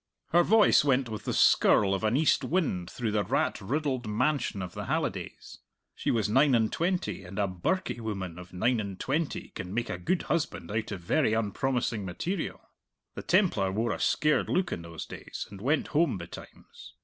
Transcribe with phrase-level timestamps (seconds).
[0.29, 4.63] Her voice went with the skirl of an east wind through the rat riddled mansion
[4.63, 5.59] of the Hallidays.
[5.93, 9.91] She was nine and twenty, and a birkie woman of nine and twenty can make
[9.91, 12.59] a good husband out of very unpromising material.
[13.13, 16.95] The Templar wore a scared look in those days and went home betimes.